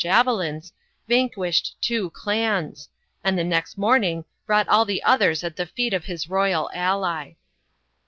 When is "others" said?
5.03-5.43